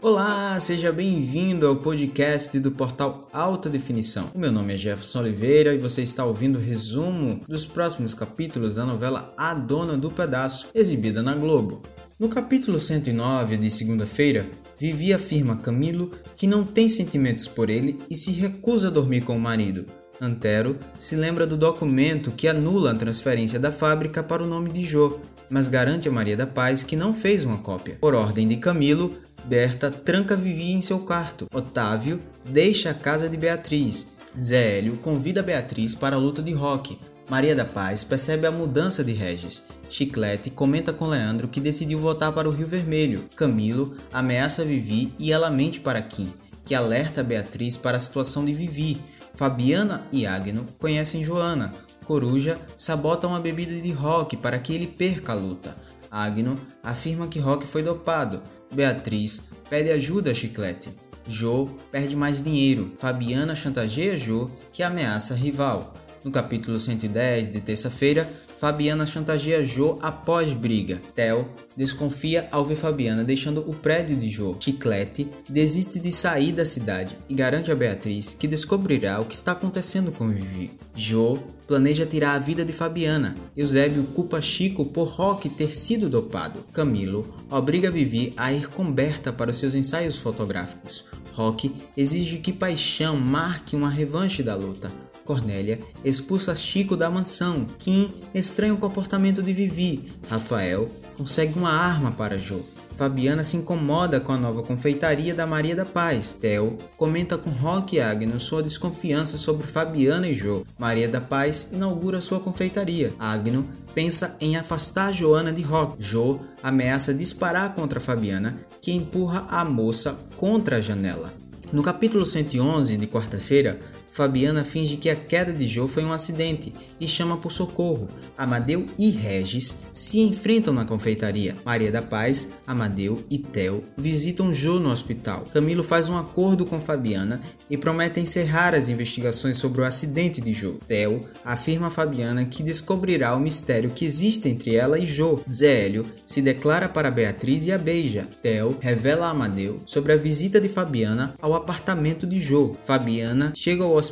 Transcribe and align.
Olá, 0.00 0.58
seja 0.58 0.90
bem-vindo 0.90 1.66
ao 1.66 1.76
podcast 1.76 2.58
do 2.58 2.70
portal 2.70 3.28
Alta 3.30 3.68
Definição. 3.68 4.30
O 4.34 4.38
meu 4.38 4.50
nome 4.50 4.72
é 4.72 4.78
Jefferson 4.78 5.18
Oliveira 5.18 5.74
e 5.74 5.78
você 5.78 6.00
está 6.00 6.24
ouvindo 6.24 6.56
o 6.56 6.62
resumo 6.62 7.42
dos 7.46 7.66
próximos 7.66 8.14
capítulos 8.14 8.76
da 8.76 8.86
novela 8.86 9.34
A 9.36 9.52
Dona 9.52 9.98
do 9.98 10.10
Pedaço, 10.10 10.68
exibida 10.74 11.22
na 11.22 11.34
Globo. 11.34 11.82
No 12.18 12.30
capítulo 12.30 12.78
109 12.78 13.58
de 13.58 13.70
segunda-feira, 13.70 14.48
Vivi 14.78 15.12
afirma 15.12 15.58
Camilo 15.58 16.10
que 16.34 16.46
não 16.46 16.64
tem 16.64 16.88
sentimentos 16.88 17.46
por 17.46 17.68
ele 17.68 17.98
e 18.08 18.14
se 18.14 18.30
recusa 18.30 18.88
a 18.88 18.90
dormir 18.90 19.24
com 19.24 19.36
o 19.36 19.40
marido. 19.40 19.84
Antero 20.20 20.78
se 20.96 21.14
lembra 21.16 21.46
do 21.46 21.56
documento 21.56 22.30
que 22.30 22.48
anula 22.48 22.92
a 22.92 22.94
transferência 22.94 23.60
da 23.60 23.70
fábrica 23.70 24.22
para 24.22 24.42
o 24.42 24.46
nome 24.46 24.70
de 24.70 24.84
Jô, 24.84 25.20
mas 25.50 25.68
garante 25.68 26.08
a 26.08 26.12
Maria 26.12 26.36
da 26.36 26.46
Paz 26.46 26.82
que 26.82 26.96
não 26.96 27.12
fez 27.12 27.44
uma 27.44 27.58
cópia. 27.58 27.98
Por 28.00 28.14
ordem 28.14 28.48
de 28.48 28.56
Camilo, 28.56 29.14
Berta 29.44 29.90
tranca 29.90 30.34
Vivi 30.34 30.72
em 30.72 30.80
seu 30.80 30.98
quarto. 31.00 31.46
Otávio 31.54 32.18
deixa 32.48 32.90
a 32.90 32.94
casa 32.94 33.28
de 33.28 33.36
Beatriz. 33.36 34.08
Zé 34.40 34.78
Hélio 34.78 34.96
convida 34.96 35.42
Beatriz 35.42 35.94
para 35.94 36.16
a 36.16 36.18
luta 36.18 36.42
de 36.42 36.52
rock. 36.52 36.98
Maria 37.28 37.54
da 37.54 37.64
Paz 37.64 38.02
percebe 38.04 38.46
a 38.46 38.50
mudança 38.50 39.04
de 39.04 39.12
Regis. 39.12 39.62
Chiclete 39.88 40.50
comenta 40.50 40.92
com 40.92 41.06
Leandro 41.06 41.48
que 41.48 41.60
decidiu 41.60 41.98
voltar 41.98 42.32
para 42.32 42.48
o 42.48 42.52
Rio 42.52 42.66
Vermelho. 42.66 43.24
Camilo 43.36 43.96
ameaça 44.12 44.64
Vivi 44.64 45.12
e 45.18 45.32
ela 45.32 45.50
mente 45.50 45.80
para 45.80 46.02
Kim, 46.02 46.32
que 46.64 46.74
alerta 46.74 47.22
Beatriz 47.22 47.76
para 47.76 47.96
a 47.96 48.00
situação 48.00 48.44
de 48.44 48.52
Vivi. 48.52 49.00
Fabiana 49.36 50.06
e 50.10 50.26
Agno 50.26 50.64
conhecem 50.78 51.22
Joana. 51.22 51.72
Coruja 52.04 52.58
sabota 52.76 53.26
uma 53.26 53.38
bebida 53.38 53.80
de 53.80 53.92
Rock 53.92 54.36
para 54.36 54.58
que 54.58 54.74
ele 54.74 54.86
perca 54.86 55.32
a 55.32 55.34
luta. 55.34 55.74
Agno 56.10 56.58
afirma 56.82 57.28
que 57.28 57.38
Rock 57.38 57.66
foi 57.66 57.82
dopado. 57.82 58.42
Beatriz 58.72 59.50
pede 59.68 59.90
ajuda 59.90 60.30
a 60.30 60.34
Chiclete. 60.34 60.88
Jo 61.28 61.66
perde 61.90 62.16
mais 62.16 62.42
dinheiro. 62.42 62.92
Fabiana 62.98 63.54
chantageia 63.54 64.16
Jo, 64.16 64.50
que 64.72 64.82
ameaça 64.82 65.34
rival. 65.34 65.92
No 66.26 66.32
capítulo 66.32 66.80
110 66.80 67.50
de 67.50 67.60
terça-feira, 67.60 68.28
Fabiana 68.58 69.06
chantageia 69.06 69.64
Jo 69.64 69.96
após 70.02 70.52
briga. 70.52 71.00
Theo 71.14 71.48
desconfia 71.76 72.48
ao 72.50 72.64
ver 72.64 72.74
Fabiana 72.74 73.22
deixando 73.22 73.60
o 73.60 73.72
prédio 73.72 74.16
de 74.16 74.28
Jo. 74.28 74.56
Chiclete 74.58 75.28
desiste 75.48 76.00
de 76.00 76.10
sair 76.10 76.50
da 76.50 76.64
cidade 76.64 77.16
e 77.28 77.34
garante 77.34 77.70
a 77.70 77.76
Beatriz 77.76 78.34
que 78.34 78.48
descobrirá 78.48 79.20
o 79.20 79.24
que 79.24 79.36
está 79.36 79.52
acontecendo 79.52 80.10
com 80.10 80.26
Vivi. 80.26 80.72
Jo 80.96 81.38
planeja 81.68 82.04
tirar 82.04 82.34
a 82.34 82.40
vida 82.40 82.64
de 82.64 82.72
Fabiana. 82.72 83.36
Eusébio 83.56 84.02
culpa 84.12 84.42
Chico 84.42 84.84
por 84.84 85.06
Rock 85.06 85.48
ter 85.48 85.72
sido 85.72 86.10
dopado. 86.10 86.58
Camilo 86.72 87.36
obriga 87.48 87.88
Vivi 87.88 88.32
a 88.36 88.52
ir 88.52 88.68
com 88.70 88.90
Berta 88.90 89.32
para 89.32 89.52
os 89.52 89.58
seus 89.58 89.76
ensaios 89.76 90.16
fotográficos. 90.16 91.04
Rock 91.34 91.70
exige 91.96 92.38
que 92.38 92.52
Paixão 92.52 93.16
marque 93.16 93.76
uma 93.76 93.90
revanche 93.90 94.42
da 94.42 94.56
luta. 94.56 94.90
Cornélia 95.26 95.78
expulsa 96.02 96.54
Chico 96.54 96.96
da 96.96 97.10
mansão. 97.10 97.66
Kim 97.78 98.10
estranha 98.32 98.72
o 98.72 98.78
comportamento 98.78 99.42
de 99.42 99.52
Vivi. 99.52 100.04
Rafael 100.30 100.88
consegue 101.18 101.58
uma 101.58 101.70
arma 101.70 102.12
para 102.12 102.38
Jo. 102.38 102.64
Fabiana 102.96 103.44
se 103.44 103.58
incomoda 103.58 104.18
com 104.18 104.32
a 104.32 104.38
nova 104.38 104.62
confeitaria 104.62 105.34
da 105.34 105.46
Maria 105.46 105.76
da 105.76 105.84
Paz. 105.84 106.34
Theo 106.40 106.78
comenta 106.96 107.36
com 107.36 107.50
Rock 107.50 107.96
e 107.96 108.00
Agno 108.00 108.40
sua 108.40 108.62
desconfiança 108.62 109.36
sobre 109.36 109.66
Fabiana 109.66 110.26
e 110.26 110.34
Jo. 110.34 110.64
Maria 110.78 111.06
da 111.06 111.20
Paz 111.20 111.68
inaugura 111.72 112.22
sua 112.22 112.40
confeitaria. 112.40 113.12
Agno 113.18 113.66
pensa 113.94 114.34
em 114.40 114.56
afastar 114.56 115.12
Joana 115.12 115.52
de 115.52 115.60
Rock. 115.60 116.02
Jo 116.02 116.40
ameaça 116.62 117.12
disparar 117.12 117.74
contra 117.74 118.00
Fabiana, 118.00 118.58
que 118.80 118.92
empurra 118.92 119.46
a 119.50 119.62
moça 119.62 120.18
contra 120.36 120.78
a 120.78 120.80
janela. 120.80 121.34
No 121.70 121.82
capítulo 121.82 122.24
111 122.24 122.96
de 122.96 123.06
quarta-feira, 123.06 123.78
Fabiana 124.16 124.64
finge 124.64 124.96
que 124.96 125.10
a 125.10 125.14
queda 125.14 125.52
de 125.52 125.66
Joe 125.66 125.86
foi 125.86 126.02
um 126.02 126.10
acidente 126.10 126.72
e 126.98 127.06
chama 127.06 127.36
por 127.36 127.52
socorro. 127.52 128.08
Amadeu 128.36 128.86
e 128.98 129.10
Regis 129.10 129.76
se 129.92 130.20
enfrentam 130.20 130.72
na 130.72 130.86
confeitaria. 130.86 131.54
Maria 131.66 131.92
da 131.92 132.00
Paz, 132.00 132.54
Amadeu 132.66 133.22
e 133.30 133.36
Theo 133.36 133.84
visitam 133.94 134.54
Joe 134.54 134.80
no 134.80 134.88
hospital. 134.88 135.44
Camilo 135.52 135.82
faz 135.82 136.08
um 136.08 136.16
acordo 136.16 136.64
com 136.64 136.80
Fabiana 136.80 137.42
e 137.68 137.76
promete 137.76 138.18
encerrar 138.18 138.74
as 138.74 138.88
investigações 138.88 139.58
sobre 139.58 139.82
o 139.82 139.84
acidente 139.84 140.40
de 140.40 140.54
Joe. 140.54 140.78
Theo 140.86 141.28
afirma 141.44 141.88
a 141.88 141.90
Fabiana 141.90 142.46
que 142.46 142.62
descobrirá 142.62 143.36
o 143.36 143.40
mistério 143.40 143.90
que 143.90 144.06
existe 144.06 144.48
entre 144.48 144.74
ela 144.74 144.98
e 144.98 145.04
Joe. 145.04 145.40
Zélio 145.46 146.06
se 146.24 146.40
declara 146.40 146.88
para 146.88 147.10
Beatriz 147.10 147.66
e 147.66 147.72
a 147.72 147.76
beija. 147.76 148.26
Theo 148.40 148.78
revela 148.80 149.26
a 149.26 149.30
Amadeu 149.30 149.82
sobre 149.84 150.14
a 150.14 150.16
visita 150.16 150.58
de 150.58 150.70
Fabiana 150.70 151.34
ao 151.38 151.52
apartamento 151.52 152.26
de 152.26 152.40
Joe. 152.40 152.72
Fabiana 152.82 153.52
chega 153.54 153.84
ao 153.84 153.92
hospital 153.92 154.05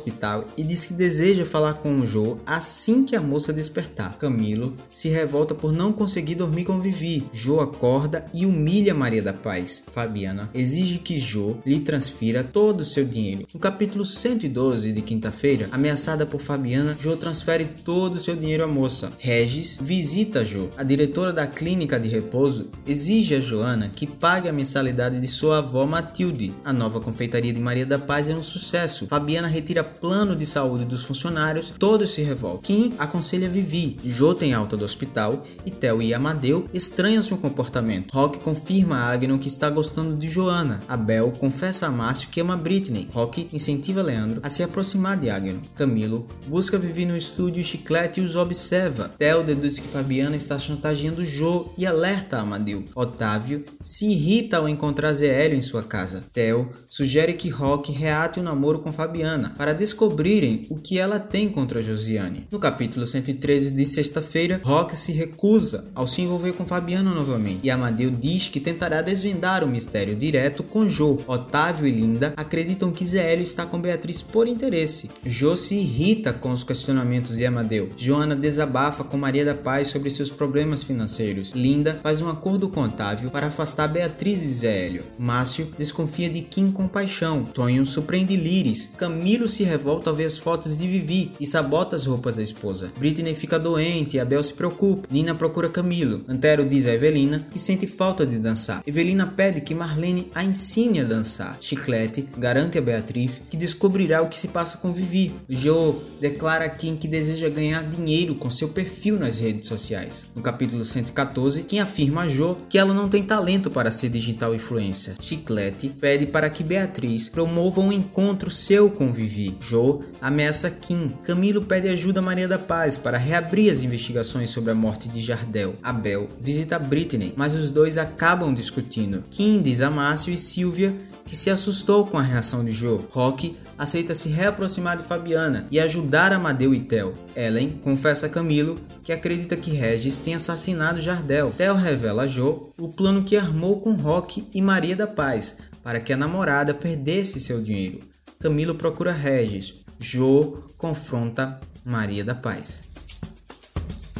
e 0.57 0.63
diz 0.63 0.85
que 0.85 0.93
deseja 0.93 1.45
falar 1.45 1.75
com 1.75 1.99
o 1.99 2.07
Joe 2.07 2.37
assim 2.45 3.03
que 3.03 3.15
a 3.15 3.21
moça 3.21 3.53
despertar. 3.53 4.17
Camilo 4.17 4.73
se 4.91 5.09
revolta 5.09 5.55
por 5.55 5.71
não 5.71 5.93
conseguir 5.93 6.35
dormir 6.35 6.65
com 6.65 6.79
Vivi. 6.79 7.25
Joe 7.31 7.59
acorda 7.59 8.25
e 8.33 8.45
humilha 8.45 8.93
Maria 8.93 9.21
da 9.21 9.33
Paz. 9.33 9.83
Fabiana 9.89 10.49
exige 10.53 10.99
que 10.99 11.17
Joe 11.17 11.55
lhe 11.65 11.79
transfira 11.79 12.43
todo 12.43 12.81
o 12.81 12.85
seu 12.85 13.05
dinheiro. 13.05 13.45
No 13.53 13.59
capítulo 13.59 14.05
112 14.05 14.91
de 14.91 15.01
quinta-feira, 15.01 15.67
ameaçada 15.71 16.25
por 16.25 16.39
Fabiana, 16.39 16.97
Joe 16.99 17.17
transfere 17.17 17.65
todo 17.65 18.15
o 18.15 18.19
seu 18.19 18.35
dinheiro 18.35 18.63
à 18.63 18.67
moça. 18.67 19.11
Regis 19.17 19.79
visita 19.81 20.45
Joe. 20.45 20.69
A 20.77 20.83
diretora 20.83 21.33
da 21.33 21.47
clínica 21.47 21.99
de 21.99 22.07
repouso 22.07 22.69
exige 22.85 23.35
a 23.35 23.39
Joana 23.39 23.89
que 23.89 24.07
pague 24.07 24.49
a 24.49 24.53
mensalidade 24.53 25.19
de 25.19 25.27
sua 25.27 25.59
avó 25.59 25.85
Matilde. 25.85 26.53
A 26.63 26.73
nova 26.73 26.99
confeitaria 26.99 27.53
de 27.53 27.59
Maria 27.59 27.85
da 27.85 27.99
Paz 27.99 28.29
é 28.29 28.35
um 28.35 28.43
sucesso. 28.43 29.07
Fabiana 29.07 29.47
retira 29.47 29.74
plano 29.83 30.35
de 30.35 30.45
saúde 30.45 30.85
dos 30.85 31.03
funcionários, 31.03 31.73
todos 31.77 32.11
se 32.11 32.21
revoltam. 32.21 32.61
Kim 32.61 32.93
aconselha 32.97 33.49
Vivi, 33.49 33.97
Jo 34.03 34.33
tem 34.33 34.53
alta 34.53 34.77
do 34.77 34.85
hospital 34.85 35.43
e 35.65 35.71
Theo 35.71 36.01
e 36.01 36.13
Amadeu 36.13 36.67
estranham 36.73 37.21
seu 37.21 37.37
comportamento. 37.37 38.11
Rock 38.11 38.39
confirma 38.39 38.97
a 38.97 39.11
Agnon 39.11 39.37
que 39.37 39.47
está 39.47 39.69
gostando 39.69 40.15
de 40.15 40.29
Joana. 40.29 40.79
Abel 40.87 41.31
confessa 41.31 41.87
a 41.87 41.91
Márcio 41.91 42.29
que 42.29 42.41
ama 42.41 42.55
Britney. 42.55 43.09
Rock 43.11 43.47
incentiva 43.51 44.01
Leandro 44.01 44.41
a 44.43 44.49
se 44.49 44.63
aproximar 44.63 45.17
de 45.17 45.29
Agnon. 45.29 45.59
Camilo 45.75 46.27
busca 46.47 46.77
Vivi 46.77 47.05
no 47.05 47.17
estúdio 47.17 47.63
Chiclete 47.63 48.21
e 48.21 48.23
os 48.23 48.35
observa. 48.35 49.11
Theo 49.17 49.43
deduz 49.43 49.79
que 49.79 49.87
Fabiana 49.87 50.35
está 50.35 50.57
chantageando 50.59 51.25
Jo 51.25 51.73
e 51.77 51.85
alerta 51.85 52.39
Amadeu. 52.39 52.85
Otávio 52.95 53.63
se 53.81 54.05
irrita 54.07 54.57
ao 54.57 54.69
encontrar 54.69 55.13
Zé 55.13 55.27
Hélio 55.27 55.57
em 55.57 55.61
sua 55.61 55.83
casa. 55.83 56.23
Theo 56.33 56.69
sugere 56.87 57.33
que 57.33 57.49
Rock 57.49 57.91
reate 57.91 58.39
o 58.39 58.43
namoro 58.43 58.79
com 58.79 58.93
Fabiana 58.93 59.55
para 59.65 59.73
descobrirem 59.73 60.67
o 60.69 60.75
que 60.75 60.99
ela 60.99 61.19
tem 61.19 61.49
contra 61.49 61.81
Josiane. 61.81 62.45
No 62.51 62.59
capítulo 62.59 63.03
113 63.03 63.71
de 63.71 63.83
sexta-feira, 63.83 64.61
Rock 64.63 64.95
se 64.95 65.11
recusa 65.11 65.89
ao 65.95 66.07
se 66.07 66.21
envolver 66.21 66.53
com 66.53 66.67
Fabiano 66.67 67.15
novamente 67.15 67.61
e 67.63 67.71
Amadeu 67.71 68.11
diz 68.11 68.47
que 68.47 68.59
tentará 68.59 69.01
desvendar 69.01 69.63
o 69.63 69.67
mistério 69.67 70.15
direto 70.15 70.61
com 70.61 70.87
Jo. 70.87 71.19
Otávio 71.25 71.87
e 71.87 71.91
Linda 71.91 72.31
acreditam 72.37 72.91
que 72.91 73.03
Zélio 73.03 73.41
está 73.41 73.65
com 73.65 73.81
Beatriz 73.81 74.21
por 74.21 74.47
interesse. 74.47 75.09
Jo 75.25 75.55
se 75.55 75.73
irrita 75.73 76.31
com 76.31 76.51
os 76.51 76.63
questionamentos 76.63 77.35
de 77.35 77.43
Amadeu. 77.43 77.89
Joana 77.97 78.35
desabafa 78.35 79.03
com 79.03 79.17
Maria 79.17 79.45
da 79.45 79.55
Paz 79.55 79.87
sobre 79.87 80.11
seus 80.11 80.29
problemas 80.29 80.83
financeiros. 80.83 81.53
Linda 81.55 81.99
faz 82.03 82.21
um 82.21 82.29
acordo 82.29 82.69
com 82.69 82.83
Otávio 82.83 83.31
para 83.31 83.47
afastar 83.47 83.87
Beatriz 83.87 84.41
de 84.41 84.53
Zélio. 84.53 85.03
Márcio 85.17 85.73
desconfia 85.75 86.29
de 86.29 86.41
Kim 86.41 86.71
com 86.71 86.87
paixão. 86.87 87.43
Tonho 87.43 87.83
surpreende 87.83 88.37
Liris. 88.37 88.91
Camilo 88.95 89.54
se 89.55 89.63
revolta 89.63 90.09
ao 90.09 90.15
ver 90.15 90.25
as 90.25 90.37
fotos 90.37 90.77
de 90.77 90.85
Vivi 90.85 91.31
e 91.39 91.47
sabota 91.47 91.95
as 91.95 92.05
roupas 92.05 92.35
da 92.35 92.43
esposa. 92.43 92.91
Britney 92.97 93.33
fica 93.33 93.57
doente 93.57 94.17
e 94.17 94.19
Abel 94.19 94.43
se 94.43 94.53
preocupa. 94.53 95.07
Nina 95.09 95.33
procura 95.33 95.69
Camilo. 95.69 96.21
Antero 96.27 96.65
diz 96.65 96.85
a 96.85 96.93
Evelina 96.93 97.45
que 97.49 97.57
sente 97.57 97.87
falta 97.87 98.25
de 98.25 98.37
dançar. 98.37 98.83
Evelina 98.85 99.25
pede 99.25 99.61
que 99.61 99.73
Marlene 99.73 100.29
a 100.35 100.43
ensine 100.43 100.99
a 100.99 101.03
dançar. 101.03 101.57
Chiclete 101.61 102.27
garante 102.37 102.77
a 102.77 102.81
Beatriz 102.81 103.43
que 103.49 103.55
descobrirá 103.55 104.21
o 104.21 104.27
que 104.27 104.37
se 104.37 104.49
passa 104.49 104.77
com 104.77 104.91
Vivi. 104.91 105.33
Joe 105.47 105.95
declara 106.19 106.65
a 106.65 106.69
Kim 106.69 106.97
que 106.97 107.07
deseja 107.07 107.47
ganhar 107.47 107.83
dinheiro 107.83 108.35
com 108.35 108.49
seu 108.49 108.69
perfil 108.69 109.17
nas 109.17 109.39
redes 109.39 109.67
sociais. 109.69 110.27
No 110.35 110.41
capítulo 110.41 110.83
114, 110.83 111.63
Kim 111.63 111.79
afirma 111.79 112.23
a 112.23 112.27
Jo 112.27 112.57
que 112.69 112.77
ela 112.77 112.93
não 112.93 113.07
tem 113.07 113.23
talento 113.23 113.71
para 113.71 113.91
ser 113.91 114.09
digital 114.09 114.53
influencer. 114.53 115.15
Chiclete 115.19 115.89
pede 115.89 116.25
para 116.25 116.49
que 116.49 116.63
Beatriz 116.63 117.29
promova 117.29 117.79
um 117.79 117.91
encontro 117.91 118.51
seu 118.51 118.89
com 118.89 119.13
Vivi 119.13 119.44
fugir. 119.45 119.57
Joe 119.61 119.99
ameaça 120.21 120.69
Kim. 120.69 121.09
Camilo 121.23 121.61
pede 121.61 121.89
ajuda 121.89 122.19
a 122.19 122.23
Maria 122.23 122.47
da 122.47 122.57
Paz 122.57 122.97
para 122.97 123.17
reabrir 123.17 123.71
as 123.71 123.83
investigações 123.83 124.49
sobre 124.49 124.71
a 124.71 124.75
morte 124.75 125.07
de 125.09 125.21
Jardel. 125.21 125.75
Abel 125.83 126.29
visita 126.39 126.79
Britney, 126.79 127.33
mas 127.35 127.53
os 127.53 127.71
dois 127.71 127.97
acabam 127.97 128.53
discutindo. 128.53 129.23
Kim 129.29 129.61
diz 129.61 129.81
a 129.81 129.89
Márcio 129.89 130.33
e 130.33 130.37
Silvia 130.37 130.95
que 131.25 131.35
se 131.35 131.49
assustou 131.49 132.05
com 132.05 132.19
a 132.19 132.21
reação 132.21 132.63
de 132.63 132.71
Joe. 132.71 132.99
Rock 133.09 133.57
aceita 133.77 134.13
se 134.13 134.29
reaproximar 134.29 134.95
de 134.95 135.03
Fabiana 135.03 135.65
e 135.71 135.79
ajudar 135.79 136.31
Amadeu 136.31 136.73
e 136.73 136.79
Theo. 136.79 137.15
Ellen 137.35 137.79
confessa 137.83 138.27
a 138.27 138.29
Camilo 138.29 138.77
que 139.03 139.11
acredita 139.11 139.57
que 139.57 139.71
Regis 139.71 140.19
tem 140.19 140.35
assassinado 140.35 141.01
Jardel. 141.01 141.51
Theo 141.57 141.73
revela 141.73 142.23
a 142.23 142.27
Joe 142.27 142.59
o 142.77 142.89
plano 142.89 143.23
que 143.23 143.35
armou 143.35 143.79
com 143.79 143.93
Rock 143.93 144.47
e 144.53 144.61
Maria 144.61 144.95
da 144.95 145.07
Paz 145.07 145.57
para 145.83 145.99
que 145.99 146.13
a 146.13 146.17
namorada 146.17 146.73
perdesse 146.73 147.39
seu 147.39 147.61
dinheiro. 147.61 148.14
Camilo 148.45 148.75
procura 148.75 149.11
Regis. 149.11 149.73
Joe 149.99 150.53
confronta 150.77 151.59
Maria 151.83 152.23
da 152.23 152.35
Paz. 152.35 152.83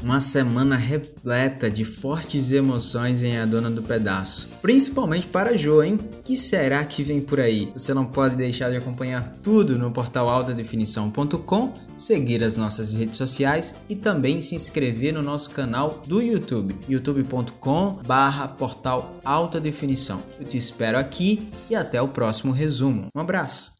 Uma 0.01 0.19
semana 0.19 0.75
repleta 0.75 1.69
de 1.69 1.85
fortes 1.85 2.51
emoções 2.51 3.21
em 3.21 3.37
A 3.37 3.45
Dona 3.45 3.69
do 3.69 3.83
Pedaço. 3.83 4.49
Principalmente 4.63 5.27
para 5.27 5.55
Jo, 5.55 5.83
hein? 5.83 5.99
Que 6.23 6.35
será 6.35 6.83
que 6.83 7.03
vem 7.03 7.21
por 7.21 7.39
aí? 7.39 7.71
Você 7.77 7.93
não 7.93 8.07
pode 8.07 8.35
deixar 8.35 8.71
de 8.71 8.77
acompanhar 8.77 9.37
tudo 9.43 9.77
no 9.77 9.91
portal 9.91 10.27
altadefinição.com, 10.27 11.73
seguir 11.95 12.43
as 12.43 12.57
nossas 12.57 12.95
redes 12.95 13.19
sociais 13.19 13.75
e 13.87 13.95
também 13.95 14.41
se 14.41 14.55
inscrever 14.55 15.13
no 15.13 15.21
nosso 15.21 15.51
canal 15.51 16.01
do 16.07 16.19
YouTube, 16.19 16.75
youtube.com 16.89 17.99
barra 18.03 18.47
portal 18.47 19.19
alta 19.23 19.59
definição. 19.59 20.19
Eu 20.39 20.47
te 20.47 20.57
espero 20.57 20.97
aqui 20.97 21.47
e 21.69 21.75
até 21.75 22.01
o 22.01 22.07
próximo 22.07 22.51
resumo. 22.51 23.05
Um 23.15 23.19
abraço! 23.19 23.75